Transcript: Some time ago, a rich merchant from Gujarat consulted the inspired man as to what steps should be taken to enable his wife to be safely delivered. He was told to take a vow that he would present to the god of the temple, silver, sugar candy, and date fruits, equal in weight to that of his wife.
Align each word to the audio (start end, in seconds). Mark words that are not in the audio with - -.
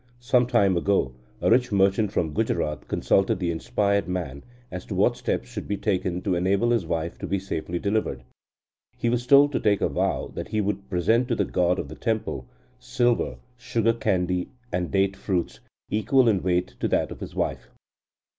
Some 0.19 0.47
time 0.47 0.75
ago, 0.77 1.13
a 1.41 1.51
rich 1.51 1.71
merchant 1.71 2.11
from 2.11 2.33
Gujarat 2.33 2.87
consulted 2.87 3.37
the 3.37 3.51
inspired 3.51 4.07
man 4.07 4.43
as 4.71 4.83
to 4.87 4.95
what 4.95 5.15
steps 5.15 5.47
should 5.47 5.67
be 5.67 5.77
taken 5.77 6.23
to 6.23 6.33
enable 6.33 6.71
his 6.71 6.87
wife 6.87 7.19
to 7.19 7.27
be 7.27 7.37
safely 7.37 7.77
delivered. 7.77 8.23
He 8.97 9.11
was 9.11 9.27
told 9.27 9.51
to 9.51 9.59
take 9.59 9.79
a 9.79 9.87
vow 9.87 10.31
that 10.33 10.47
he 10.47 10.59
would 10.59 10.89
present 10.89 11.27
to 11.27 11.35
the 11.35 11.45
god 11.45 11.77
of 11.77 11.87
the 11.87 11.93
temple, 11.93 12.47
silver, 12.79 13.35
sugar 13.57 13.93
candy, 13.93 14.49
and 14.73 14.89
date 14.89 15.15
fruits, 15.15 15.59
equal 15.91 16.27
in 16.27 16.41
weight 16.41 16.69
to 16.79 16.87
that 16.87 17.11
of 17.11 17.19
his 17.19 17.35
wife. 17.35 17.69